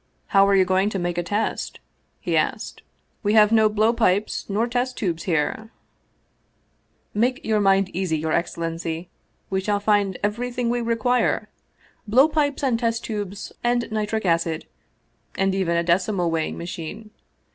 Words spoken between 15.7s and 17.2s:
a decimal weighing machine.